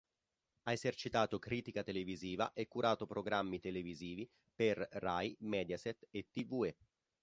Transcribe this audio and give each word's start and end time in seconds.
Ha 0.63 0.71
esercitato 0.73 1.37
critica 1.37 1.83
televisiva 1.83 2.53
e 2.53 2.67
curato 2.67 3.05
programmi 3.05 3.59
televisivi 3.59 4.27
per 4.55 4.77
Rai, 4.93 5.37
Mediaset 5.41 6.07
e 6.09 6.25
Tve. 6.31 6.75